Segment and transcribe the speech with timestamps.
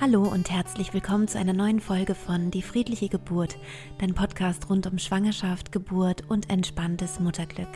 [0.00, 3.56] Hallo und herzlich willkommen zu einer neuen Folge von Die friedliche Geburt,
[3.98, 7.68] dein Podcast rund um Schwangerschaft, Geburt und entspanntes Mutterglück.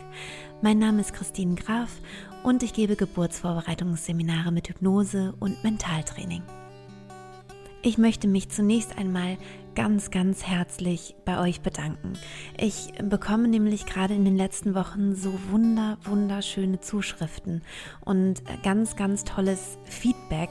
[0.61, 1.89] Mein Name ist Christine Graf
[2.43, 6.43] und ich gebe Geburtsvorbereitungsseminare mit Hypnose und Mentaltraining.
[7.81, 9.37] Ich möchte mich zunächst einmal
[9.79, 12.11] ganz, ganz herzlich bei euch bedanken.
[12.57, 17.61] Ich bekomme nämlich gerade in den letzten Wochen so wunder, wunderschöne Zuschriften
[18.03, 20.49] und ganz, ganz tolles Feedback,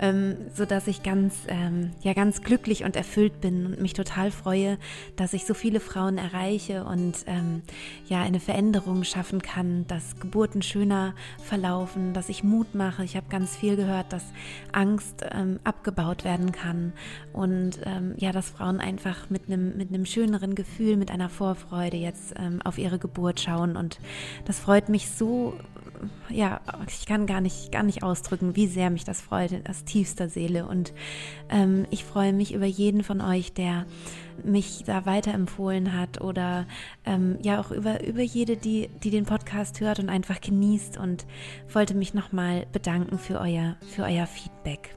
[0.00, 4.30] ähm, so dass ich ganz, ähm, ja, ganz glücklich und erfüllt bin und mich total
[4.30, 4.78] freue,
[5.16, 7.60] dass ich so viele Frauen erreiche und ähm,
[8.08, 13.04] ja, eine Veränderung schaffen kann, dass Geburten schöner verlaufen, dass ich Mut mache.
[13.04, 14.24] Ich habe ganz viel gehört, dass
[14.72, 16.94] Angst ähm, abgebaut werden kann
[17.34, 21.28] und ähm, ja, dass Frauen Frauen einfach mit einem mit einem schöneren Gefühl, mit einer
[21.28, 23.76] Vorfreude jetzt ähm, auf ihre Geburt schauen.
[23.76, 23.98] Und
[24.44, 25.54] das freut mich so,
[26.28, 30.28] ja, ich kann gar nicht, gar nicht ausdrücken, wie sehr mich das freut, aus tiefster
[30.28, 30.66] Seele.
[30.66, 30.92] Und
[31.48, 33.84] ähm, ich freue mich über jeden von euch, der
[34.44, 36.66] mich da weiterempfohlen hat oder
[37.04, 41.26] ähm, ja auch über, über jede, die, die den Podcast hört und einfach genießt und
[41.72, 44.96] wollte mich nochmal bedanken für euer, für euer Feedback.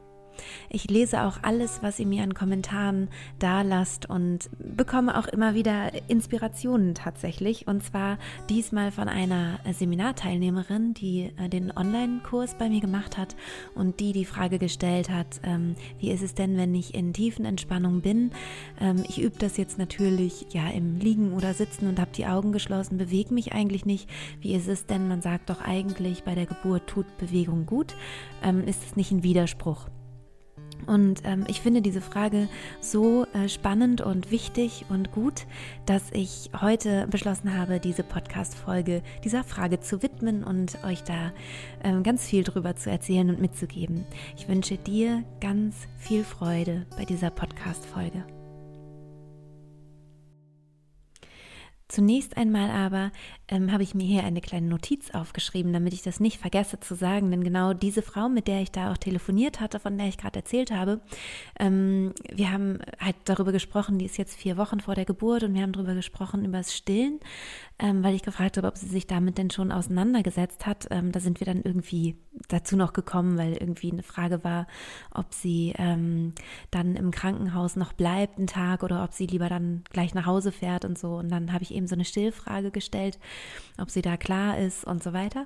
[0.69, 5.53] Ich lese auch alles, was ihr mir an Kommentaren da lasst und bekomme auch immer
[5.53, 7.67] wieder Inspirationen tatsächlich.
[7.67, 8.17] Und zwar
[8.49, 13.35] diesmal von einer Seminarteilnehmerin, die äh, den Online-Kurs bei mir gemacht hat
[13.73, 17.45] und die die Frage gestellt hat, ähm, wie ist es denn, wenn ich in tiefen
[17.45, 18.31] Entspannung bin?
[18.79, 22.51] Ähm, ich übe das jetzt natürlich ja im Liegen oder Sitzen und habe die Augen
[22.51, 24.09] geschlossen, bewege mich eigentlich nicht.
[24.41, 25.07] Wie ist es denn?
[25.07, 27.95] Man sagt doch eigentlich, bei der Geburt tut Bewegung gut.
[28.43, 29.87] Ähm, ist es nicht ein Widerspruch?
[30.87, 32.47] Und ähm, ich finde diese Frage
[32.79, 35.45] so äh, spannend und wichtig und gut,
[35.85, 41.31] dass ich heute beschlossen habe, diese Podcast-Folge dieser Frage zu widmen und euch da
[41.83, 44.05] ähm, ganz viel drüber zu erzählen und mitzugeben.
[44.37, 48.44] Ich wünsche dir ganz viel Freude bei dieser Podcast-Folge.
[51.87, 53.11] Zunächst einmal aber
[53.47, 56.95] ähm, habe ich mir hier eine kleine Notiz aufgeschrieben, damit ich das nicht vergesse zu
[56.95, 60.17] sagen, denn genau diese Frau, mit der ich da auch telefoniert hatte, von der ich
[60.17, 60.99] gerade erzählt habe,
[61.59, 65.53] ähm, wir haben halt darüber gesprochen, die ist jetzt vier Wochen vor der Geburt und
[65.53, 67.19] wir haben darüber gesprochen, über das Stillen,
[67.77, 70.87] ähm, weil ich gefragt habe, ob sie sich damit denn schon auseinandergesetzt hat.
[70.91, 72.15] Ähm, da sind wir dann irgendwie
[72.47, 74.67] dazu noch gekommen, weil irgendwie eine Frage war,
[75.11, 76.33] ob sie ähm,
[76.71, 80.51] dann im Krankenhaus noch bleibt einen Tag oder ob sie lieber dann gleich nach Hause
[80.51, 81.15] fährt und so.
[81.17, 83.19] Und dann habe ich eben so eine Stillfrage gestellt,
[83.77, 85.45] ob sie da klar ist und so weiter.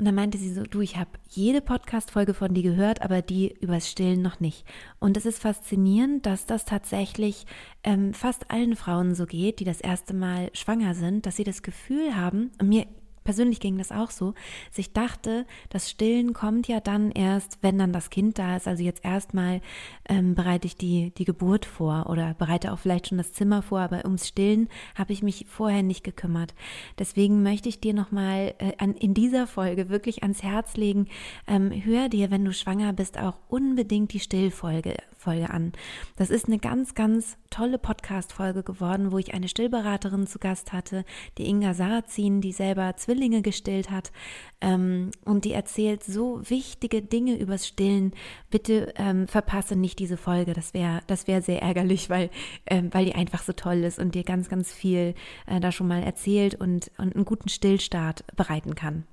[0.00, 3.54] Und dann meinte sie so, du, ich habe jede Podcast-Folge von dir gehört, aber die
[3.60, 4.64] übers Stillen noch nicht.
[4.98, 7.44] Und es ist faszinierend, dass das tatsächlich
[7.84, 11.60] ähm, fast allen Frauen so geht, die das erste Mal schwanger sind, dass sie das
[11.60, 12.86] Gefühl haben, mir
[13.24, 14.34] persönlich ging das auch so,
[14.80, 18.66] ich dachte, das Stillen kommt ja dann erst, wenn dann das Kind da ist.
[18.66, 19.60] Also jetzt erstmal
[20.08, 23.80] ähm, bereite ich die, die Geburt vor oder bereite auch vielleicht schon das Zimmer vor,
[23.80, 26.54] aber ums Stillen habe ich mich vorher nicht gekümmert.
[26.98, 31.06] Deswegen möchte ich dir nochmal äh, an, in dieser Folge wirklich ans Herz legen,
[31.46, 35.72] ähm, hör dir, wenn du schwanger bist, auch unbedingt die Stillfolge Folge an.
[36.16, 41.04] Das ist eine ganz, ganz tolle Podcast-Folge geworden, wo ich eine Stillberaterin zu Gast hatte,
[41.38, 44.12] die Inga Sarazin, die selber Zwillinge gestillt hat.
[44.60, 48.12] Ähm, und die erzählt so wichtige Dinge übers Stillen.
[48.50, 50.52] Bitte ähm, verpasse nicht diese Folge.
[50.52, 52.30] Das wäre das wäre sehr ärgerlich, weil,
[52.66, 55.14] ähm, weil die einfach so toll ist und dir ganz, ganz viel
[55.46, 59.04] äh, da schon mal erzählt und, und einen guten Stillstart bereiten kann.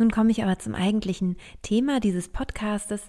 [0.00, 3.02] Nun komme ich aber zum eigentlichen Thema dieses Podcastes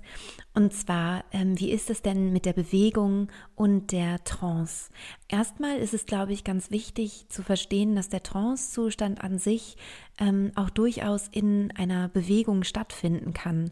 [0.53, 4.89] und zwar, ähm, wie ist es denn mit der Bewegung und der Trance?
[5.29, 9.77] Erstmal ist es, glaube ich, ganz wichtig zu verstehen, dass der Trance-Zustand an sich
[10.19, 13.71] ähm, auch durchaus in einer Bewegung stattfinden kann.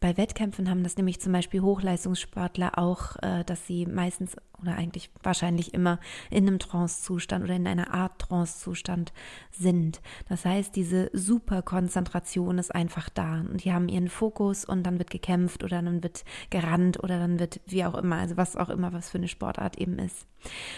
[0.00, 5.10] Bei Wettkämpfen haben das nämlich zum Beispiel Hochleistungssportler auch, äh, dass sie meistens oder eigentlich
[5.22, 5.98] wahrscheinlich immer
[6.30, 9.12] in einem Trance-Zustand oder in einer Art Trance-Zustand
[9.50, 10.00] sind.
[10.28, 15.10] Das heißt, diese Superkonzentration ist einfach da und die haben ihren Fokus und dann wird
[15.10, 18.92] gekämpft oder dann wird gerannt oder dann wird wie auch immer, also was auch immer,
[18.92, 20.26] was für eine Sportart eben ist.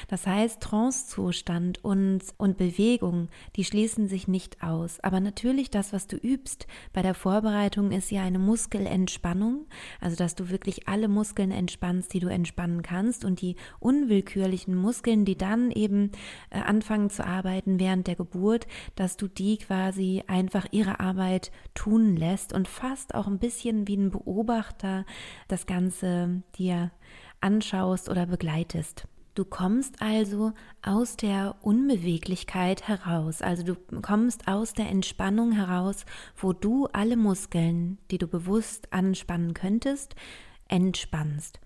[0.08, 5.00] Das heißt, Trance-Zustand und, und Bewegung, die schließen sich nicht aus.
[5.00, 9.66] Aber natürlich das, was du übst bei der Vorbereitung, ist ja eine Muskelentspannung,
[10.00, 15.24] also dass du wirklich alle Muskeln entspannst, die du entspannen kannst und die unwillkürlichen Muskeln,
[15.24, 16.12] die dann eben
[16.50, 22.16] äh, anfangen zu arbeiten während der Geburt, dass du die quasi einfach ihre Arbeit tun
[22.16, 25.04] lässt und fast auch ein bisschen wie ein Beobachter
[25.48, 26.90] das Ganze dir
[27.40, 29.06] anschaust oder begleitest.
[29.38, 36.06] Du kommst also aus der Unbeweglichkeit heraus, also du kommst aus der Entspannung heraus,
[36.36, 40.16] wo du alle Muskeln, die du bewusst anspannen könntest,
[40.68, 41.60] entspannst.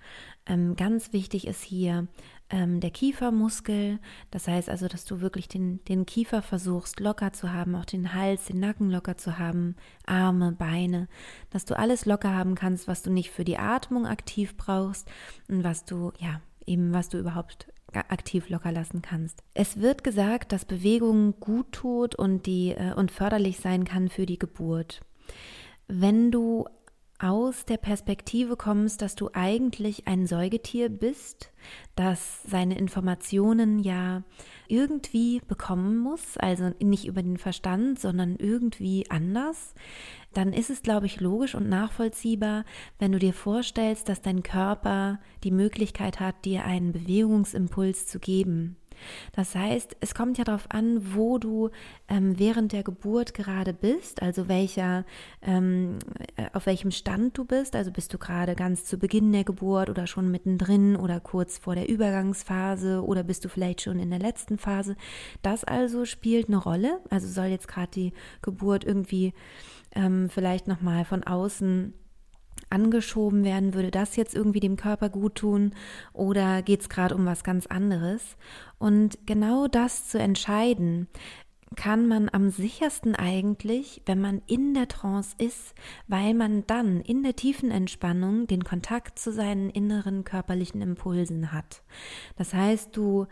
[0.46, 2.08] Ähm, ganz wichtig ist hier
[2.50, 3.99] ähm, der Kiefermuskel.
[4.31, 8.14] Das heißt also, dass du wirklich den, den Kiefer versuchst locker zu haben, auch den
[8.14, 9.76] Hals, den Nacken locker zu haben,
[10.06, 11.08] Arme, Beine,
[11.50, 15.08] dass du alles locker haben kannst, was du nicht für die Atmung aktiv brauchst
[15.49, 19.43] und was du, ja, eben was du überhaupt aktiv locker lassen kannst.
[19.54, 24.26] Es wird gesagt, dass Bewegung gut tut und, die, äh, und förderlich sein kann für
[24.26, 25.02] die Geburt.
[25.88, 26.66] Wenn du
[27.22, 31.52] aus der Perspektive kommst, dass du eigentlich ein Säugetier bist,
[31.94, 34.24] das seine Informationen ja
[34.66, 39.74] irgendwie bekommen muss, also nicht über den Verstand, sondern irgendwie anders,
[40.32, 42.64] dann ist es, glaube ich, logisch und nachvollziehbar,
[42.98, 48.76] wenn du dir vorstellst, dass dein Körper die Möglichkeit hat, dir einen Bewegungsimpuls zu geben.
[49.32, 51.70] Das heißt, es kommt ja darauf an, wo du
[52.08, 55.04] ähm, während der Geburt gerade bist, also welcher,
[55.43, 55.99] ähm,
[56.37, 57.76] äh, auf welchem Stand du bist.
[57.76, 61.75] Also bist du gerade ganz zu Beginn der Geburt oder schon mittendrin oder kurz vor
[61.75, 64.96] der Übergangsphase oder bist du vielleicht schon in der letzten Phase.
[65.43, 67.00] Das also spielt eine Rolle.
[67.10, 68.12] Also soll jetzt gerade die
[68.43, 69.32] Geburt irgendwie
[69.94, 71.94] ähm, vielleicht nochmal von außen
[72.70, 75.75] angeschoben werden, würde das jetzt irgendwie dem Körper gut tun
[76.12, 78.37] oder geht es gerade um was ganz anderes?
[78.79, 81.09] Und genau das zu entscheiden,
[81.75, 85.75] kann man am sichersten eigentlich, wenn man in der Trance ist,
[86.06, 91.82] weil man dann in der tiefen Entspannung den Kontakt zu seinen inneren körperlichen Impulsen hat.
[92.37, 93.26] Das heißt, du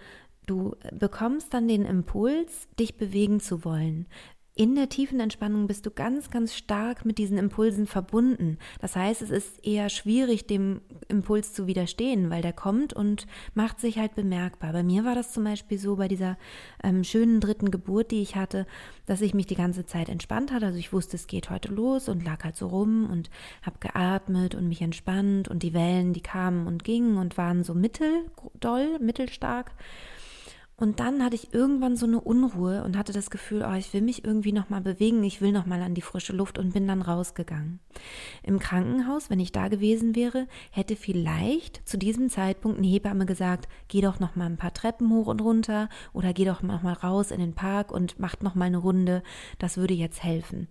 [0.47, 4.09] Du bekommst dann den Impuls, dich bewegen zu wollen
[4.55, 8.59] in der tiefen Entspannung bist du ganz, ganz stark mit diesen Impulsen verbunden.
[8.81, 13.81] Das heißt, es ist eher schwierig, dem Impuls zu widerstehen, weil der kommt und macht
[13.81, 14.73] sich halt bemerkbar.
[14.73, 16.37] Bei mir war das zum Beispiel so bei dieser
[16.83, 18.67] ähm, schönen dritten Geburt, die ich hatte,
[19.07, 20.67] dass ich mich die ganze Zeit entspannt hatte.
[20.67, 23.31] Also ich wusste, es geht heute los und lag halt so rum und
[23.63, 27.73] habe geatmet und mich entspannt und die Wellen, die kamen und gingen und waren so
[27.73, 29.73] mitteldoll, mittelstark.
[30.81, 34.01] Und dann hatte ich irgendwann so eine Unruhe und hatte das Gefühl, oh, ich will
[34.01, 36.89] mich irgendwie noch mal bewegen, ich will noch mal an die frische Luft und bin
[36.89, 37.81] dann rausgegangen.
[38.43, 43.69] Im Krankenhaus, wenn ich da gewesen wäre, hätte vielleicht zu diesem Zeitpunkt eine Hebamme gesagt,
[43.89, 46.95] geh doch noch mal ein paar Treppen hoch und runter oder geh doch noch mal
[46.95, 49.23] raus in den Park und mach noch mal eine Runde,
[49.59, 50.67] das würde jetzt helfen.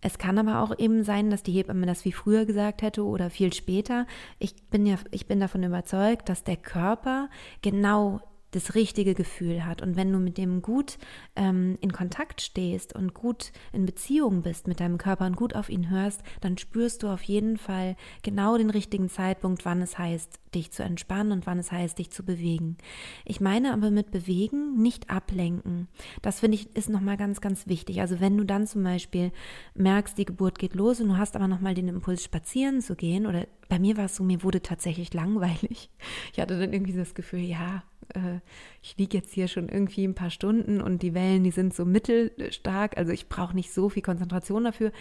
[0.00, 3.30] Es kann aber auch eben sein, dass die Hebamme das wie früher gesagt hätte oder
[3.30, 4.08] viel später.
[4.40, 7.30] Ich bin ja, ich bin davon überzeugt, dass der Körper
[7.62, 8.20] genau
[8.56, 9.82] das richtige Gefühl hat.
[9.82, 10.98] Und wenn du mit dem gut
[11.36, 15.68] ähm, in Kontakt stehst und gut in Beziehung bist mit deinem Körper und gut auf
[15.68, 20.40] ihn hörst, dann spürst du auf jeden Fall genau den richtigen Zeitpunkt, wann es heißt,
[20.54, 22.78] dich zu entspannen und wann es heißt, dich zu bewegen.
[23.24, 25.88] Ich meine aber mit bewegen nicht ablenken.
[26.22, 28.00] Das finde ich ist nochmal ganz, ganz wichtig.
[28.00, 29.32] Also wenn du dann zum Beispiel
[29.74, 33.26] merkst, die Geburt geht los und du hast aber nochmal den Impuls, spazieren zu gehen
[33.26, 35.90] oder bei mir war es so, mir wurde tatsächlich langweilig.
[36.32, 37.82] Ich hatte dann irgendwie das Gefühl, ja,
[38.14, 38.40] äh,
[38.82, 41.84] ich liege jetzt hier schon irgendwie ein paar Stunden und die Wellen, die sind so
[41.84, 44.92] mittelstark, also ich brauche nicht so viel Konzentration dafür.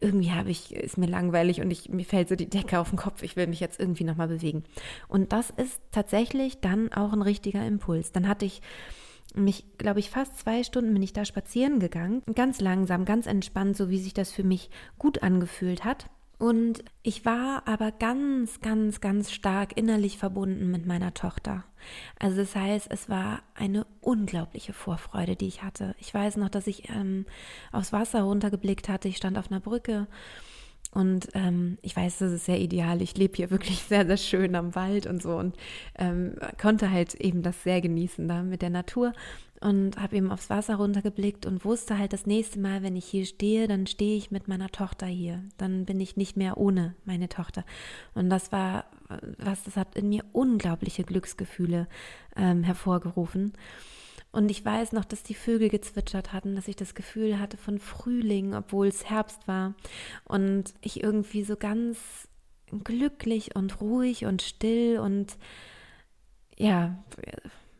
[0.00, 2.98] Irgendwie habe ich, ist mir langweilig und ich, mir fällt so die Decke auf den
[2.98, 4.64] Kopf, ich will mich jetzt irgendwie nochmal bewegen.
[5.08, 8.12] Und das ist tatsächlich dann auch ein richtiger Impuls.
[8.12, 8.62] Dann hatte ich
[9.34, 12.22] mich, glaube ich, fast zwei Stunden bin ich da spazieren gegangen.
[12.34, 16.08] Ganz langsam, ganz entspannt, so wie sich das für mich gut angefühlt hat.
[16.38, 21.64] Und ich war aber ganz, ganz, ganz stark innerlich verbunden mit meiner Tochter.
[22.18, 25.94] Also das heißt, es war eine unglaubliche Vorfreude, die ich hatte.
[25.98, 27.24] Ich weiß noch, dass ich ähm,
[27.72, 29.08] aufs Wasser runtergeblickt hatte.
[29.08, 30.08] Ich stand auf einer Brücke
[30.90, 33.00] und ähm, ich weiß, das ist sehr ideal.
[33.00, 35.56] Ich lebe hier wirklich sehr, sehr schön am Wald und so und
[35.98, 39.12] ähm, konnte halt eben das sehr genießen da mit der Natur
[39.60, 43.26] und habe eben aufs Wasser runtergeblickt und wusste halt das nächste Mal, wenn ich hier
[43.26, 45.42] stehe, dann stehe ich mit meiner Tochter hier.
[45.56, 47.64] Dann bin ich nicht mehr ohne meine Tochter.
[48.14, 48.84] Und das war
[49.38, 51.88] was, das hat in mir unglaubliche Glücksgefühle
[52.36, 53.52] ähm, hervorgerufen.
[54.32, 57.78] Und ich weiß noch, dass die Vögel gezwitschert hatten, dass ich das Gefühl hatte von
[57.78, 59.74] Frühling, obwohl es Herbst war.
[60.24, 62.28] Und ich irgendwie so ganz
[62.84, 65.38] glücklich und ruhig und still und
[66.58, 67.02] ja,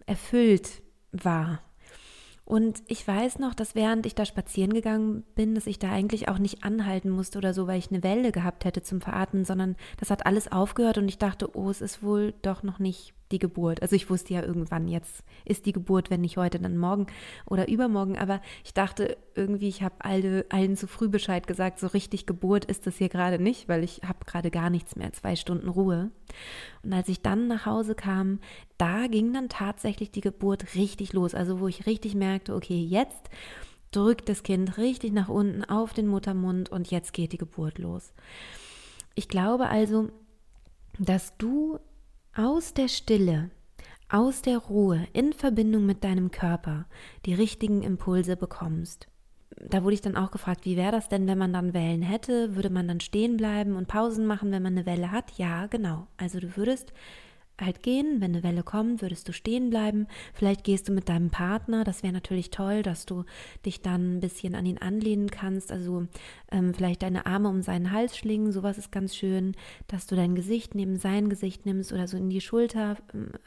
[0.07, 1.61] erfüllt war.
[2.47, 6.29] Und ich weiß noch, dass während ich da spazieren gegangen bin, dass ich da eigentlich
[6.29, 9.75] auch nicht anhalten musste oder so, weil ich eine Welle gehabt hätte zum Veratmen, sondern
[9.99, 13.39] das hat alles aufgehört und ich dachte, oh, es ist wohl doch noch nicht die
[13.39, 13.83] Geburt.
[13.83, 17.07] Also ich wusste ja irgendwann, jetzt ist die Geburt, wenn nicht heute, dann morgen
[17.45, 18.17] oder übermorgen.
[18.19, 22.65] Aber ich dachte irgendwie, ich habe alle, allen zu früh Bescheid gesagt, so richtig Geburt
[22.65, 26.11] ist das hier gerade nicht, weil ich habe gerade gar nichts mehr, zwei Stunden Ruhe.
[26.83, 28.41] Und als ich dann nach Hause kam,
[28.79, 31.35] da ging dann tatsächlich die Geburt richtig los.
[31.35, 33.31] Also wo ich richtig merkte, okay, jetzt
[33.91, 38.13] drückt das Kind richtig nach unten auf den Muttermund und jetzt geht die Geburt los.
[39.15, 40.11] Ich glaube also,
[40.99, 41.79] dass du
[42.37, 43.51] aus der Stille,
[44.11, 46.85] aus der Ruhe in Verbindung mit deinem Körper
[47.25, 49.09] die richtigen Impulse bekommst.
[49.71, 52.55] Da wurde ich dann auch gefragt, wie wäre das denn, wenn man dann Wellen hätte?
[52.55, 55.39] Würde man dann stehen bleiben und Pausen machen, wenn man eine Welle hat?
[55.39, 56.09] Ja, genau.
[56.19, 56.93] Also du würdest
[57.61, 58.21] halt gehen.
[58.21, 60.07] Wenn eine Welle kommt, würdest du stehen bleiben.
[60.35, 61.85] Vielleicht gehst du mit deinem Partner.
[61.85, 63.25] Das wäre natürlich toll, dass du
[63.65, 65.73] dich dann ein bisschen an ihn anlehnen kannst.
[65.73, 66.07] Also
[66.51, 68.53] ähm, vielleicht deine Arme um seinen Hals schlingen.
[68.53, 69.53] Sowas ist ganz schön,
[69.89, 72.97] dass du dein Gesicht neben sein Gesicht nimmst oder so in die Schulter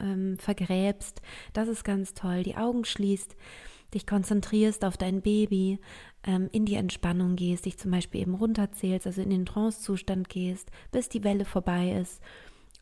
[0.00, 1.22] ähm, vergräbst.
[1.52, 2.42] Das ist ganz toll.
[2.42, 3.36] Die Augen schließt
[3.94, 5.80] dich konzentrierst auf dein Baby,
[6.24, 10.70] ähm, in die Entspannung gehst, dich zum Beispiel eben runterzählst, also in den Trance-Zustand gehst,
[10.92, 12.22] bis die Welle vorbei ist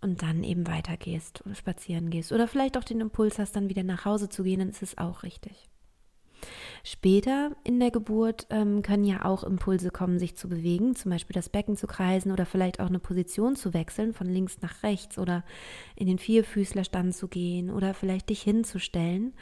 [0.01, 3.83] und dann eben weitergehst oder spazieren gehst oder vielleicht auch den Impuls hast, dann wieder
[3.83, 5.69] nach Hause zu gehen, dann ist es auch richtig.
[6.85, 11.35] Später in der Geburt ähm, können ja auch Impulse kommen, sich zu bewegen, zum Beispiel
[11.35, 15.19] das Becken zu kreisen oder vielleicht auch eine Position zu wechseln, von links nach rechts
[15.19, 15.45] oder
[15.97, 19.35] in den Vierfüßlerstand zu gehen oder vielleicht dich hinzustellen.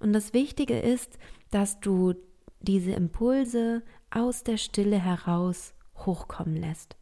[0.00, 1.18] Und das Wichtige ist,
[1.50, 2.14] dass du
[2.60, 6.96] diese Impulse aus der Stille heraus hochkommen lässt.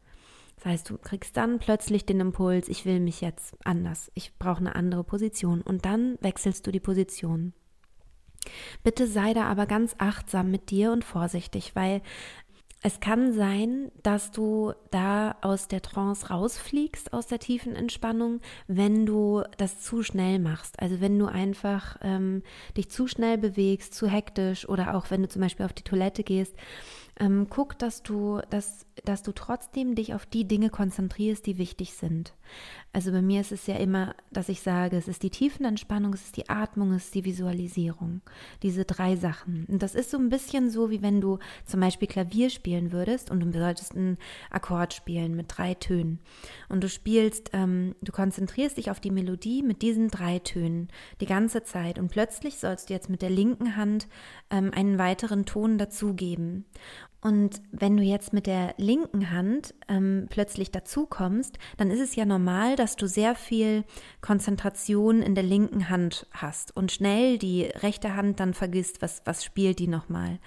[0.61, 4.59] Das heißt, du kriegst dann plötzlich den Impuls, ich will mich jetzt anders, ich brauche
[4.59, 7.55] eine andere Position und dann wechselst du die Position.
[8.83, 12.02] Bitte sei da aber ganz achtsam mit dir und vorsichtig, weil
[12.83, 19.07] es kann sein, dass du da aus der Trance rausfliegst, aus der tiefen Entspannung, wenn
[19.07, 20.79] du das zu schnell machst.
[20.81, 22.43] Also wenn du einfach ähm,
[22.76, 26.23] dich zu schnell bewegst, zu hektisch oder auch wenn du zum Beispiel auf die Toilette
[26.23, 26.55] gehst
[27.21, 31.95] ähm, guck, dass du, dass, dass du trotzdem dich auf die Dinge konzentrierst, die wichtig
[31.95, 32.35] sind.
[32.92, 36.25] Also bei mir ist es ja immer, dass ich sage, es ist die Tiefenentspannung, es
[36.25, 38.21] ist die Atmung, es ist die Visualisierung.
[38.62, 39.66] Diese drei Sachen.
[39.66, 43.30] Und das ist so ein bisschen so, wie wenn du zum Beispiel Klavier spielen würdest
[43.30, 44.19] und du solltest einen
[44.50, 46.19] Akkord spielen mit drei Tönen.
[46.69, 50.88] Und du spielst, ähm, du konzentrierst dich auf die Melodie mit diesen drei Tönen
[51.21, 51.99] die ganze Zeit.
[51.99, 54.09] Und plötzlich sollst du jetzt mit der linken Hand
[54.50, 56.64] ähm, einen weiteren Ton dazugeben.
[57.23, 62.17] Und wenn du jetzt mit der linken Hand ähm, plötzlich dazu kommst, dann ist es
[62.17, 63.85] ja normal, dass du sehr viel
[64.23, 69.45] Konzentration in der linken Hand hast und schnell die rechte Hand dann vergisst, was, was
[69.45, 70.39] spielt die nochmal.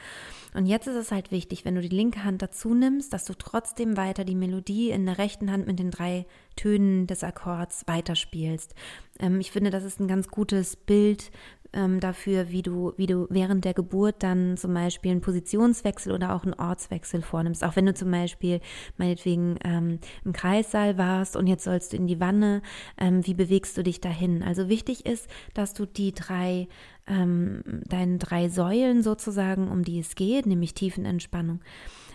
[0.56, 3.34] Und jetzt ist es halt wichtig, wenn du die linke Hand dazu nimmst, dass du
[3.34, 6.26] trotzdem weiter die Melodie in der rechten Hand mit den drei
[6.56, 8.74] Tönen des Akkords weiterspielst.
[9.20, 11.32] Ähm, ich finde, das ist ein ganz gutes Bild
[11.74, 16.36] ähm, dafür, wie du, wie du während der Geburt dann zum Beispiel einen Positionswechsel oder
[16.36, 17.64] auch einen Ortswechsel vornimmst.
[17.64, 18.60] Auch wenn du zum Beispiel
[18.98, 22.62] meinetwegen ähm, im Kreissaal warst und jetzt sollst du in die Wanne,
[22.98, 24.44] ähm, wie bewegst du dich dahin?
[24.44, 26.68] Also wichtig ist, dass du die drei
[27.08, 31.60] ähm, deinen drei Säulen sozusagen, um die es geht, nämlich Tiefenentspannung,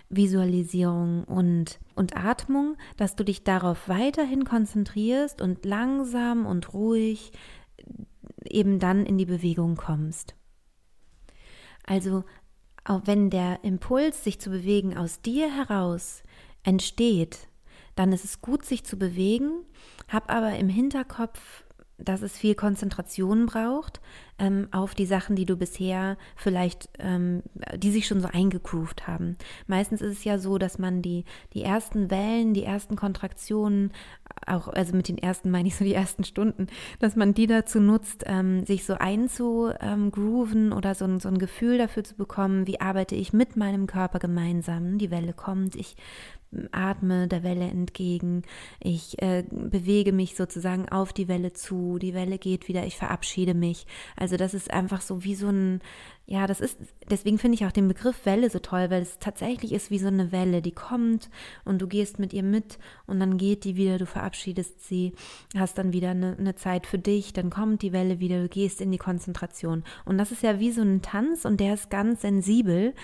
[0.09, 7.33] Visualisierung und, und Atmung, dass du dich darauf weiterhin konzentrierst und langsam und ruhig
[8.45, 10.35] eben dann in die Bewegung kommst.
[11.85, 12.25] Also,
[12.85, 16.23] auch wenn der Impuls, sich zu bewegen, aus dir heraus
[16.63, 17.49] entsteht,
[17.95, 19.65] dann ist es gut, sich zu bewegen,
[20.09, 21.65] hab aber im Hinterkopf
[21.99, 24.01] dass es viel Konzentration braucht
[24.39, 27.43] ähm, auf die Sachen, die du bisher vielleicht, ähm,
[27.77, 29.37] die sich schon so eingegroovt haben.
[29.67, 31.25] Meistens ist es ja so, dass man die,
[31.55, 33.93] die ersten Wellen, die ersten Kontraktionen,
[34.47, 36.69] auch, also mit den ersten meine ich so die ersten Stunden,
[37.01, 42.05] dass man die dazu nutzt, ähm, sich so einzugrooven oder so so ein Gefühl dafür
[42.05, 44.99] zu bekommen, wie arbeite ich mit meinem Körper gemeinsam.
[44.99, 45.97] Die Welle kommt, ich
[46.73, 48.43] atme der Welle entgegen,
[48.81, 53.55] ich äh, bewege mich sozusagen auf die Welle zu, die Welle geht wieder, ich verabschiede
[53.55, 53.87] mich.
[54.17, 55.81] Also das ist einfach so wie so ein,
[56.27, 56.79] ja, das ist,
[57.11, 60.09] deswegen finde ich auch den Begriff Welle so toll, weil es tatsächlich ist wie so
[60.09, 61.29] eine Welle, die kommt
[61.65, 65.13] und du gehst mit ihr mit und dann geht die wieder, du verabschiedest sie,
[65.57, 68.81] hast dann wieder eine, eine Zeit für dich, dann kommt die Welle wieder, du gehst
[68.81, 69.85] in die Konzentration.
[70.07, 72.95] Und das ist ja wie so ein Tanz und der ist ganz sensibel.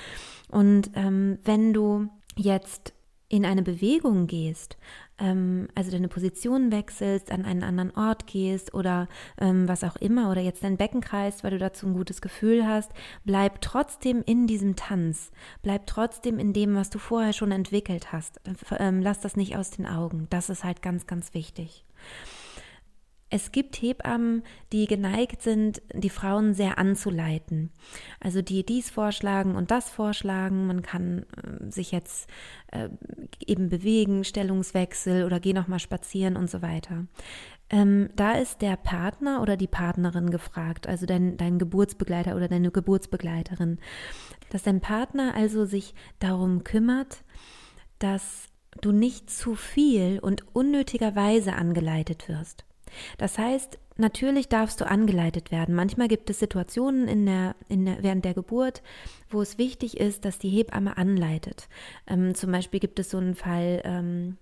[0.48, 2.94] Und ähm, wenn du jetzt
[3.28, 4.76] in eine Bewegung gehst,
[5.18, 9.08] ähm, also deine Position wechselst, an einen anderen Ort gehst oder
[9.40, 12.66] ähm, was auch immer oder jetzt dein Becken kreist, weil du dazu ein gutes Gefühl
[12.66, 12.92] hast,
[13.24, 15.30] bleib trotzdem in diesem Tanz,
[15.62, 18.40] bleib trotzdem in dem, was du vorher schon entwickelt hast.
[18.78, 20.26] Ähm, lass das nicht aus den Augen.
[20.30, 21.84] Das ist halt ganz, ganz wichtig.
[23.30, 27.70] Es gibt Hebammen, die geneigt sind, die Frauen sehr anzuleiten.
[28.20, 30.66] Also die dies vorschlagen und das vorschlagen.
[30.66, 32.28] Man kann äh, sich jetzt
[32.70, 32.88] äh,
[33.44, 37.06] eben bewegen, Stellungswechsel oder geh noch mal spazieren und so weiter.
[37.70, 42.70] Ähm, da ist der Partner oder die Partnerin gefragt, also dein, dein Geburtsbegleiter oder deine
[42.70, 43.78] Geburtsbegleiterin,
[44.50, 47.24] dass dein Partner also sich darum kümmert,
[47.98, 48.48] dass
[48.80, 52.64] du nicht zu viel und unnötigerweise angeleitet wirst.
[53.18, 55.74] Das heißt, natürlich darfst du angeleitet werden.
[55.74, 58.82] Manchmal gibt es Situationen in der, in der, während der Geburt,
[59.28, 61.68] wo es wichtig ist, dass die Hebamme anleitet.
[62.06, 64.36] Ähm, zum Beispiel gibt es so einen Fall, ähm,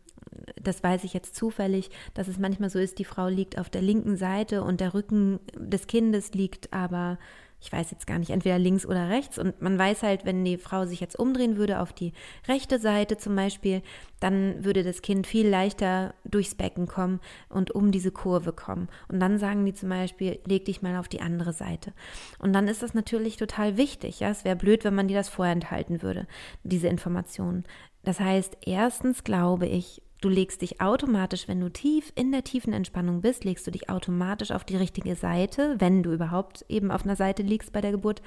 [0.61, 3.83] das weiß ich jetzt zufällig, dass es manchmal so ist, die Frau liegt auf der
[3.83, 7.19] linken Seite und der Rücken des Kindes liegt aber
[7.63, 9.39] ich weiß jetzt gar nicht, entweder links oder rechts.
[9.39, 12.13] Und man weiß halt, wenn die Frau sich jetzt umdrehen würde auf die
[12.49, 13.83] rechte Seite zum Beispiel,
[14.19, 18.89] dann würde das Kind viel leichter durchs Becken kommen und um diese Kurve kommen.
[19.07, 21.93] Und dann sagen die zum Beispiel, leg dich mal auf die andere Seite.
[22.41, 24.19] Und dann ist das natürlich total wichtig.
[24.19, 26.27] Ja, es wäre blöd, wenn man dir das vorenthalten würde,
[26.65, 27.63] diese Informationen.
[28.03, 32.73] Das heißt, erstens glaube ich, Du legst dich automatisch, wenn du tief in der tiefen
[32.73, 37.05] Entspannung bist, legst du dich automatisch auf die richtige Seite, wenn du überhaupt eben auf
[37.05, 38.23] einer Seite liegst bei der Geburt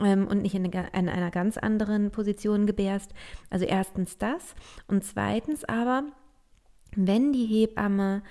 [0.00, 3.12] ähm, und nicht in, eine, in einer ganz anderen Position gebärst.
[3.50, 4.54] Also erstens das.
[4.88, 6.04] Und zweitens aber,
[6.96, 8.22] wenn die Hebamme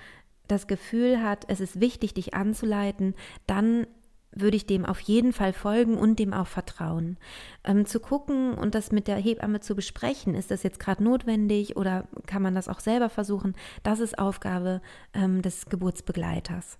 [0.48, 3.14] das Gefühl hat, es ist wichtig, dich anzuleiten,
[3.46, 3.86] dann
[4.34, 7.18] würde ich dem auf jeden Fall folgen und dem auch vertrauen.
[7.64, 11.76] Ähm, zu gucken und das mit der Hebamme zu besprechen, ist das jetzt gerade notwendig
[11.76, 14.80] oder kann man das auch selber versuchen, das ist Aufgabe
[15.14, 16.78] ähm, des Geburtsbegleiters.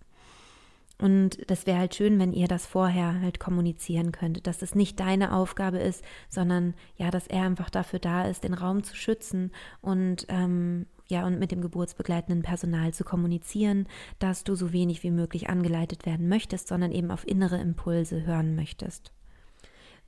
[0.99, 5.01] Und das wäre halt schön, wenn ihr das vorher halt kommunizieren könntet, dass es nicht
[5.01, 9.51] deine Aufgabe ist, sondern ja, dass er einfach dafür da ist, den Raum zu schützen
[9.81, 13.87] und ähm, ja, und mit dem geburtsbegleitenden Personal zu kommunizieren,
[14.19, 18.57] dass du so wenig wie möglich angeleitet werden möchtest, sondern eben auf innere Impulse hören
[18.57, 19.13] möchtest.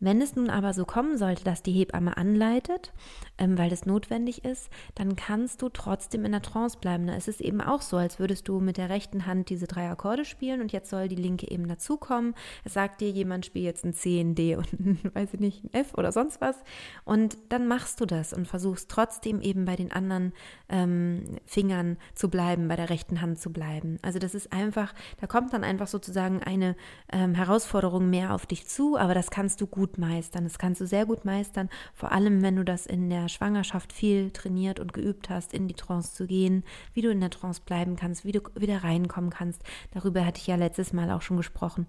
[0.04, 2.92] Wenn es nun aber so kommen sollte, dass die Hebamme anleitet,
[3.38, 7.08] ähm, weil das notwendig ist, dann kannst du trotzdem in der Trance bleiben.
[7.08, 10.26] Es ist eben auch so, als würdest du mit der rechten Hand diese drei Akkorde
[10.26, 12.34] spielen und jetzt soll die linke eben dazukommen.
[12.64, 15.64] Es sagt dir, jemand spielt jetzt ein C, ein D und ein, weiß ich nicht,
[15.64, 16.62] ein F oder sonst was.
[17.06, 20.34] Und dann machst du das und versuchst trotzdem eben bei den anderen
[20.68, 23.98] ähm, Fingern zu bleiben, bei der rechten Hand zu bleiben.
[24.02, 26.76] Also das ist einfach, da kommt dann einfach sozusagen eine
[27.10, 30.44] ähm, Herausforderung mehr auf dich zu, aber das kannst du gut meistern.
[30.44, 34.30] Das kannst du sehr gut meistern, vor allem wenn du das in der Schwangerschaft viel
[34.30, 37.96] trainiert und geübt hast, in die Trance zu gehen, wie du in der Trance bleiben
[37.96, 39.62] kannst, wie du wieder reinkommen kannst.
[39.92, 41.86] Darüber hatte ich ja letztes Mal auch schon gesprochen.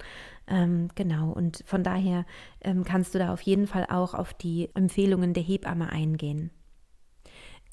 [0.47, 2.25] Ähm, genau, und von daher
[2.61, 6.51] ähm, kannst du da auf jeden Fall auch auf die Empfehlungen der Hebamme eingehen.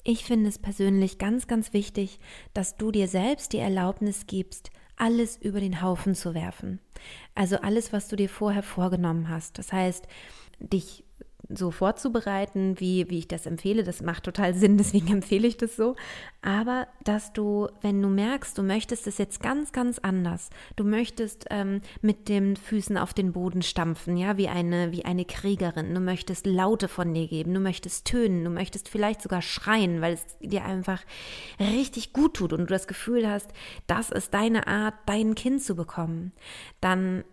[0.05, 2.19] Ich finde es persönlich ganz, ganz wichtig,
[2.53, 6.79] dass du dir selbst die Erlaubnis gibst, alles über den Haufen zu werfen.
[7.35, 9.57] Also alles, was du dir vorher vorgenommen hast.
[9.57, 10.07] Das heißt,
[10.59, 11.03] dich
[11.49, 13.83] so vorzubereiten, wie, wie ich das empfehle.
[13.83, 15.95] Das macht total Sinn, deswegen empfehle ich das so.
[16.41, 21.45] Aber dass du, wenn du merkst, du möchtest es jetzt ganz, ganz anders, du möchtest
[21.49, 25.99] ähm, mit den Füßen auf den Boden stampfen, ja, wie eine, wie eine Kriegerin, du
[25.99, 30.25] möchtest Laute von dir geben, du möchtest tönen, du möchtest vielleicht sogar schreien, weil es
[30.39, 31.01] dir einfach
[31.59, 33.51] richtig gut tut und du das Gefühl hast,
[33.87, 36.31] das ist deine Art, dein Kind zu bekommen,
[36.81, 37.23] dann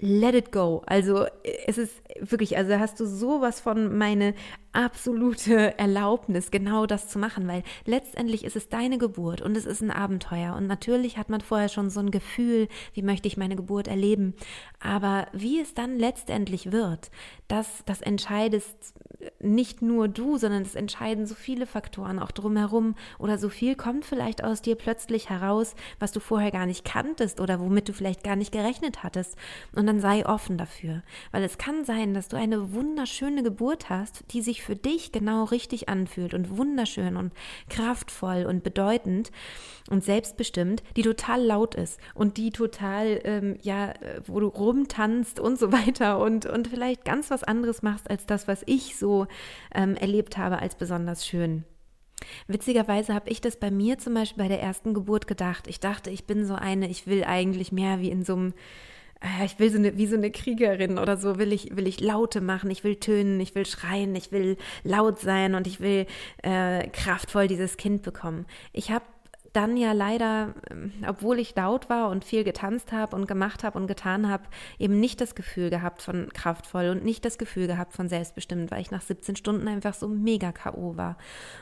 [0.00, 0.82] let it go.
[0.86, 1.26] Also
[1.66, 4.34] es ist wirklich, also hast du sowas von meine
[4.72, 9.80] absolute Erlaubnis, genau das zu machen, weil letztendlich ist es deine Geburt und es ist
[9.80, 10.54] ein Abenteuer.
[10.54, 14.34] Und natürlich hat man vorher schon so ein Gefühl, wie möchte ich meine Geburt erleben.
[14.78, 17.10] Aber wie es dann letztendlich wird,
[17.48, 18.94] das, das entscheidest
[19.40, 24.04] nicht nur du, sondern es entscheiden so viele Faktoren auch drumherum oder so viel kommt
[24.04, 28.24] vielleicht aus dir plötzlich heraus, was du vorher gar nicht kanntest oder womit du vielleicht
[28.24, 29.36] gar nicht gerechnet hattest.
[29.74, 31.02] Und dann sei offen dafür,
[31.32, 35.44] weil es kann sein, dass du eine wunderschöne Geburt hast, die sich für dich genau
[35.44, 37.32] richtig anfühlt und wunderschön und
[37.68, 39.30] kraftvoll und bedeutend
[39.90, 43.94] und selbstbestimmt, die total laut ist und die total, ähm, ja,
[44.26, 48.48] wo du rumtanzt und so weiter und, und vielleicht ganz was anderes machst als das,
[48.48, 49.26] was ich so
[49.74, 51.64] ähm, erlebt habe als besonders schön.
[52.46, 55.66] Witzigerweise habe ich das bei mir zum Beispiel bei der ersten Geburt gedacht.
[55.66, 58.54] Ich dachte, ich bin so eine, ich will eigentlich mehr wie in so einem äh,
[59.44, 62.40] ich will so eine, wie so eine Kriegerin oder so, will ich, will ich Laute
[62.40, 66.06] machen, ich will tönen, ich will schreien, ich will laut sein und ich will
[66.42, 68.46] äh, kraftvoll dieses Kind bekommen.
[68.72, 69.04] Ich habe
[69.52, 73.78] dann ja leider, ähm, obwohl ich laut war und viel getanzt habe und gemacht habe
[73.78, 74.44] und getan habe,
[74.78, 78.80] eben nicht das Gefühl gehabt von kraftvoll und nicht das Gefühl gehabt von selbstbestimmt, weil
[78.80, 80.96] ich nach 17 Stunden einfach so mega K.O.
[80.96, 81.16] war.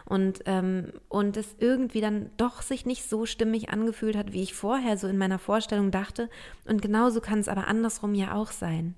[0.04, 4.54] Und, ähm, und es irgendwie dann doch sich nicht so stimmig angefühlt hat, wie ich
[4.54, 6.28] vorher so in meiner Vorstellung dachte.
[6.66, 8.94] Und genauso kann es aber andersrum ja auch sein.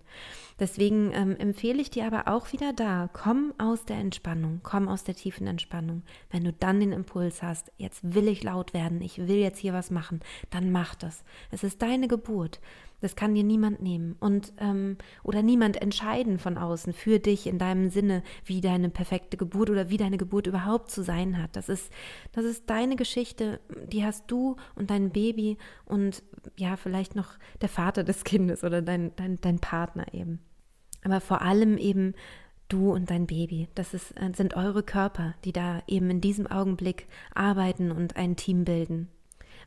[0.61, 5.05] Deswegen ähm, empfehle ich dir aber auch wieder da, komm aus der Entspannung, komm aus
[5.05, 6.03] der tiefen Entspannung.
[6.31, 9.73] Wenn du dann den Impuls hast, jetzt will ich laut werden, ich will jetzt hier
[9.73, 10.21] was machen,
[10.51, 11.25] dann mach das.
[11.51, 12.61] Es ist deine Geburt.
[13.01, 17.59] Das kann dir niemand nehmen und ähm, oder niemand entscheiden von außen für dich in
[17.59, 21.57] deinem Sinne, wie deine perfekte Geburt oder wie deine Geburt überhaupt zu sein hat.
[21.57, 21.91] Das ist,
[22.33, 26.23] das ist deine Geschichte, die hast du und dein Baby und
[26.59, 30.41] ja, vielleicht noch der Vater des Kindes oder dein, dein, dein Partner eben.
[31.03, 32.15] Aber vor allem eben
[32.69, 33.69] du und dein Baby.
[33.75, 38.37] Das ist, äh, sind eure Körper, die da eben in diesem Augenblick arbeiten und ein
[38.37, 39.09] Team bilden.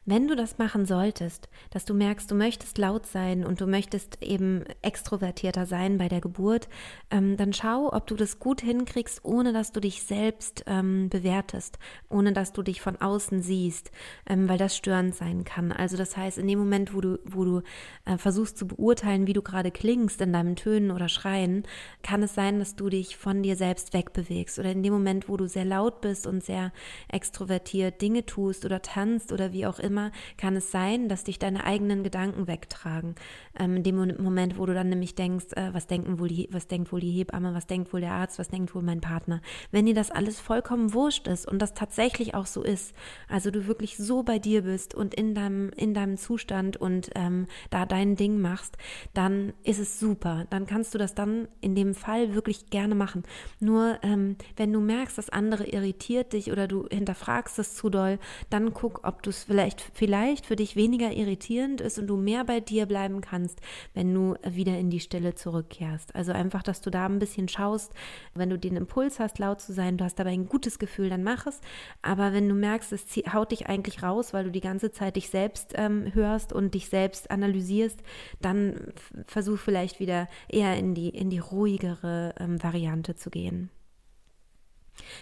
[0.06, 4.22] Wenn du das machen solltest, dass du merkst, du möchtest laut sein und du möchtest
[4.22, 6.68] eben extrovertierter sein bei der Geburt,
[7.10, 11.80] ähm, dann schau, ob du das gut hinkriegst, ohne dass du dich selbst ähm, bewertest,
[12.10, 13.92] ohne dass du dich von außen siehst,
[14.28, 15.72] ähm, weil das störend sein kann.
[15.72, 17.62] Also das heißt, in dem Moment, wo du, wo du
[18.04, 21.64] äh, versuchst zu beurteilen, wie du gerade klingst in deinem Tönen oder Schreien,
[22.02, 24.60] kann es sein, dass du dich von dir selbst wegbewegst.
[24.60, 26.74] Oder in dem Moment, wo du sehr laut bist und sehr
[27.08, 31.38] extrovertiert Dinge tust oder tanzt oder wie auch immer, immer, kann es sein, dass dich
[31.38, 33.14] deine eigenen Gedanken wegtragen.
[33.58, 36.68] Ähm, in dem Moment, wo du dann nämlich denkst, äh, was denken wohl die, was
[36.68, 39.42] denkt wohl die Hebamme, was denkt wohl der Arzt, was denkt wohl mein Partner.
[39.72, 42.96] Wenn dir das alles vollkommen wurscht ist und das tatsächlich auch so ist,
[43.30, 47.46] also du wirklich so bei dir bist und in deinem, in deinem Zustand und ähm,
[47.70, 48.78] da dein Ding machst,
[49.14, 50.46] dann ist es super.
[50.50, 53.22] Dann kannst du das dann in dem Fall wirklich gerne machen.
[53.60, 58.18] Nur ähm, wenn du merkst, dass andere irritiert dich oder du hinterfragst es zu doll,
[58.50, 62.44] dann guck, ob du es vielleicht vielleicht für dich weniger irritierend ist und du mehr
[62.44, 63.60] bei dir bleiben kannst,
[63.94, 66.16] wenn du wieder in die Stille zurückkehrst.
[66.16, 67.94] Also einfach, dass du da ein bisschen schaust,
[68.34, 71.24] wenn du den Impuls hast, laut zu sein, du hast dabei ein gutes Gefühl, dann
[71.24, 71.62] mach es.
[72.02, 75.30] Aber wenn du merkst, es haut dich eigentlich raus, weil du die ganze Zeit dich
[75.30, 78.02] selbst ähm, hörst und dich selbst analysierst,
[78.42, 78.94] dann
[79.26, 83.70] versuch vielleicht wieder eher in die, in die ruhigere ähm, Variante zu gehen.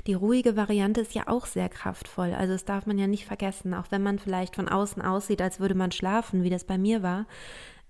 [0.08, 2.34] Die ruhige Variante ist ja auch sehr kraftvoll.
[2.34, 3.74] Also das darf man ja nicht vergessen.
[3.74, 7.04] Auch wenn man vielleicht von außen aussieht, als würde man schlafen, wie das bei mir
[7.04, 7.26] war,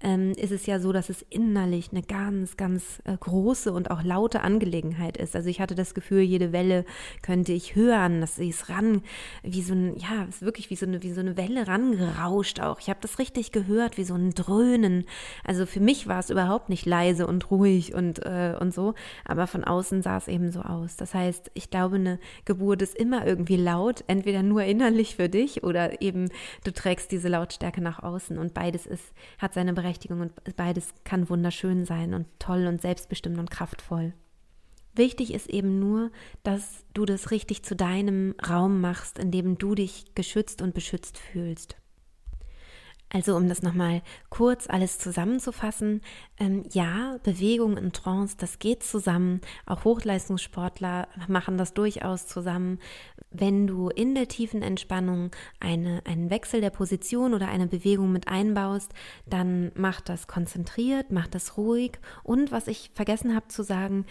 [0.03, 4.03] ähm, ist es ja so, dass es innerlich eine ganz, ganz äh, große und auch
[4.03, 5.35] laute Angelegenheit ist.
[5.35, 6.85] Also ich hatte das Gefühl, jede Welle
[7.21, 9.01] könnte ich hören, dass sie es ran,
[9.43, 12.59] wie so ein, ja, es ist wirklich wie so eine, wie so eine Welle rangerauscht
[12.59, 12.79] auch.
[12.79, 15.05] Ich habe das richtig gehört, wie so ein Dröhnen.
[15.43, 19.47] Also für mich war es überhaupt nicht leise und ruhig und, äh, und so, aber
[19.47, 20.95] von außen sah es eben so aus.
[20.95, 25.63] Das heißt, ich glaube, eine Geburt ist immer irgendwie laut, entweder nur innerlich für dich
[25.63, 26.29] oder eben
[26.63, 30.93] du trägst diese Lautstärke nach außen und beides ist, hat seine Berechtigung Gleichberechtigung und beides
[31.03, 34.13] kann wunderschön sein und toll und selbstbestimmt und kraftvoll.
[34.93, 36.11] Wichtig ist eben nur,
[36.43, 41.17] dass du das richtig zu deinem Raum machst, in dem du dich geschützt und beschützt
[41.17, 41.77] fühlst.
[43.13, 46.01] Also um das nochmal kurz alles zusammenzufassen,
[46.39, 49.41] ähm, ja, Bewegung in Trance, das geht zusammen.
[49.65, 52.79] Auch Hochleistungssportler machen das durchaus zusammen.
[53.29, 58.29] Wenn du in der tiefen Entspannung eine, einen Wechsel der Position oder eine Bewegung mit
[58.29, 58.93] einbaust,
[59.25, 61.99] dann mach das konzentriert, mach das ruhig.
[62.23, 64.05] Und was ich vergessen habe zu sagen,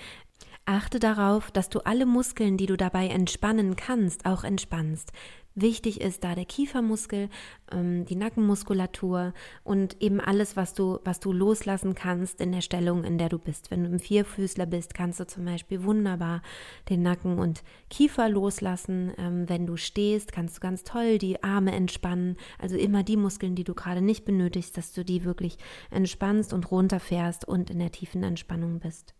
[0.66, 5.12] Achte darauf, dass du alle Muskeln, die du dabei entspannen kannst, auch entspannst.
[5.56, 7.28] Wichtig ist da der Kiefermuskel,
[7.72, 13.02] ähm, die Nackenmuskulatur und eben alles, was du, was du loslassen kannst in der Stellung,
[13.02, 13.70] in der du bist.
[13.72, 16.42] Wenn du im Vierfüßler bist, kannst du zum Beispiel wunderbar
[16.88, 19.12] den Nacken und Kiefer loslassen.
[19.18, 22.36] Ähm, wenn du stehst, kannst du ganz toll die Arme entspannen.
[22.60, 25.58] Also immer die Muskeln, die du gerade nicht benötigst, dass du die wirklich
[25.90, 29.14] entspannst und runterfährst und in der tiefen Entspannung bist.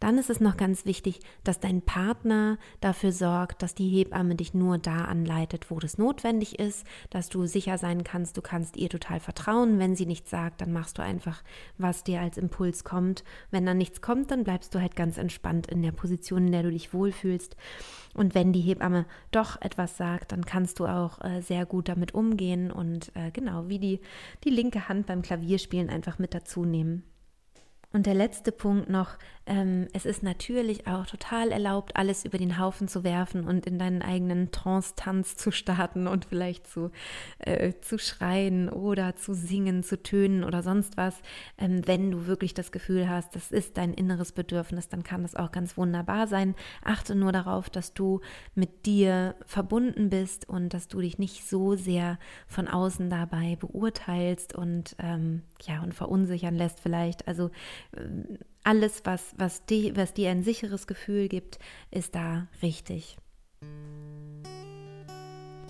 [0.00, 4.54] Dann ist es noch ganz wichtig, dass dein Partner dafür sorgt, dass die Hebamme dich
[4.54, 8.88] nur da anleitet, wo das notwendig ist, dass du sicher sein kannst, du kannst ihr
[8.88, 9.78] total vertrauen.
[9.78, 11.42] Wenn sie nichts sagt, dann machst du einfach,
[11.76, 13.24] was dir als Impuls kommt.
[13.50, 16.62] Wenn dann nichts kommt, dann bleibst du halt ganz entspannt in der Position, in der
[16.62, 17.56] du dich wohlfühlst.
[18.14, 22.14] Und wenn die Hebamme doch etwas sagt, dann kannst du auch äh, sehr gut damit
[22.14, 24.00] umgehen und äh, genau wie die,
[24.44, 27.04] die linke Hand beim Klavierspielen einfach mit dazu nehmen.
[27.92, 29.16] Und der letzte Punkt noch,
[29.48, 33.78] ähm, es ist natürlich auch total erlaubt, alles über den Haufen zu werfen und in
[33.78, 36.90] deinen eigenen Trance-Tanz zu starten und vielleicht zu,
[37.38, 41.20] äh, zu schreien oder zu singen, zu tönen oder sonst was.
[41.56, 45.34] Ähm, wenn du wirklich das Gefühl hast, das ist dein inneres Bedürfnis, dann kann das
[45.34, 46.54] auch ganz wunderbar sein.
[46.84, 48.20] Achte nur darauf, dass du
[48.54, 54.54] mit dir verbunden bist und dass du dich nicht so sehr von außen dabei beurteilst
[54.54, 57.26] und ähm, ja und verunsichern lässt vielleicht.
[57.26, 57.50] Also
[58.68, 61.58] alles, was, was, die, was dir ein sicheres Gefühl gibt,
[61.90, 63.16] ist da richtig.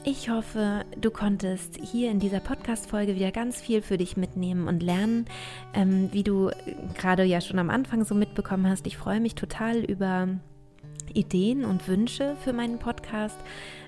[0.02, 4.82] Ich hoffe, du konntest hier in dieser Podcast-Folge wieder ganz viel für dich mitnehmen und
[4.82, 5.26] lernen,
[5.74, 6.50] ähm, wie du
[6.94, 8.84] gerade ja schon am Anfang so mitbekommen hast.
[8.88, 10.26] Ich freue mich total über
[11.14, 13.36] Ideen und Wünsche für meinen Podcast,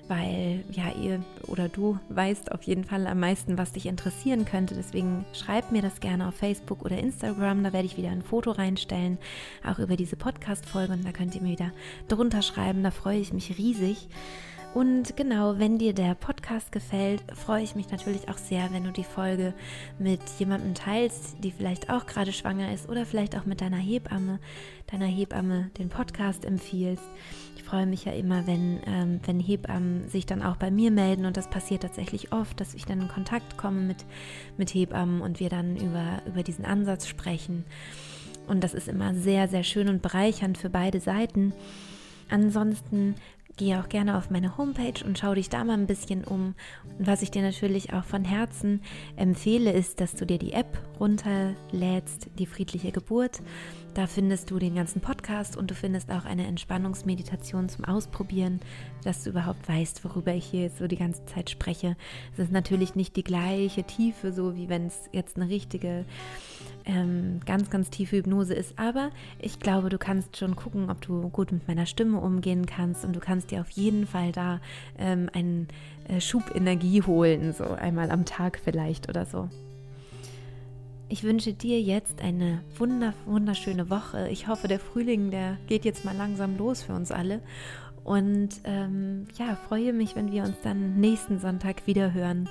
[0.07, 4.75] weil ja ihr oder du weißt auf jeden Fall am meisten, was dich interessieren könnte.
[4.75, 7.63] Deswegen schreib mir das gerne auf Facebook oder Instagram.
[7.63, 9.17] Da werde ich wieder ein Foto reinstellen,
[9.65, 11.71] auch über diese Podcast-Folge und da könnt ihr mir wieder
[12.07, 12.83] drunter schreiben.
[12.83, 14.07] Da freue ich mich riesig.
[14.73, 18.91] Und genau, wenn dir der Podcast gefällt, freue ich mich natürlich auch sehr, wenn du
[18.91, 19.53] die Folge
[19.99, 24.39] mit jemandem teilst, die vielleicht auch gerade schwanger ist oder vielleicht auch mit deiner Hebamme,
[24.89, 27.03] deiner Hebamme den Podcast empfiehlst.
[27.57, 31.25] Ich freue mich ja immer, wenn, ähm, wenn Hebammen sich dann auch bei mir melden
[31.25, 34.05] und das passiert tatsächlich oft, dass ich dann in Kontakt komme mit,
[34.55, 37.65] mit Hebammen und wir dann über, über diesen Ansatz sprechen.
[38.47, 41.51] Und das ist immer sehr, sehr schön und bereichernd für beide Seiten.
[42.29, 43.15] Ansonsten
[43.57, 46.55] Geh auch gerne auf meine Homepage und schau dich da mal ein bisschen um.
[46.97, 48.81] Und was ich dir natürlich auch von Herzen
[49.17, 53.41] empfehle, ist, dass du dir die App runterlädst, die friedliche Geburt.
[53.93, 58.61] Da findest du den ganzen Podcast und du findest auch eine Entspannungsmeditation zum Ausprobieren,
[59.03, 61.97] dass du überhaupt weißt, worüber ich hier so die ganze Zeit spreche.
[62.31, 66.05] Es ist natürlich nicht die gleiche Tiefe, so wie wenn es jetzt eine richtige
[66.85, 68.77] ähm, ganz, ganz tiefe Hypnose ist.
[68.77, 73.05] Aber ich glaube, du kannst schon gucken, ob du gut mit meiner Stimme umgehen kannst
[73.05, 74.59] und du kannst dir auf jeden Fall da
[74.97, 75.67] ähm, einen
[76.07, 79.49] äh, Schub Energie holen, so einmal am Tag vielleicht oder so.
[81.09, 84.29] Ich wünsche dir jetzt eine wunder, wunderschöne Woche.
[84.29, 87.41] Ich hoffe, der Frühling, der geht jetzt mal langsam los für uns alle.
[88.03, 92.49] Und ähm, ja, freue mich, wenn wir uns dann nächsten Sonntag wieder hören.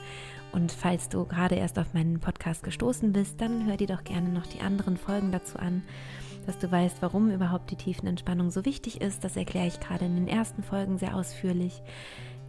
[0.52, 4.28] Und falls du gerade erst auf meinen Podcast gestoßen bist, dann hör dir doch gerne
[4.28, 5.82] noch die anderen Folgen dazu an,
[6.46, 9.22] dass du weißt, warum überhaupt die Tiefenentspannung so wichtig ist.
[9.24, 11.82] Das erkläre ich gerade in den ersten Folgen sehr ausführlich.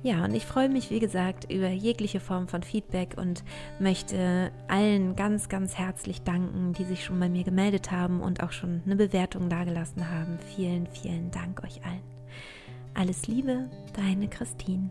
[0.03, 3.43] Ja, und ich freue mich, wie gesagt, über jegliche Form von Feedback und
[3.79, 8.51] möchte allen ganz, ganz herzlich danken, die sich schon bei mir gemeldet haben und auch
[8.51, 10.39] schon eine Bewertung dagelassen haben.
[10.55, 12.01] Vielen, vielen Dank euch allen.
[12.95, 14.89] Alles Liebe, deine Christine.